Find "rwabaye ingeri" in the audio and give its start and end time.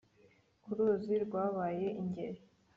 1.25-2.39